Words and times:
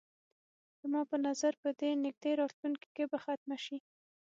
زما 0.81 1.01
په 1.09 1.17
نظر 1.25 1.53
په 1.63 1.69
دې 1.79 1.89
نږدې 2.05 2.31
راتلونکي 2.41 2.87
کې 2.95 3.03
به 3.11 3.17
ختمه 3.25 3.57
شي. 3.65 3.77